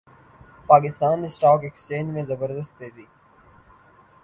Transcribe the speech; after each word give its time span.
Pakistan 0.69 1.17
stock 1.23 1.59
exchange 1.63 2.07
میں 2.13 2.23
زبردست 2.25 2.71
تیزی 2.77 3.05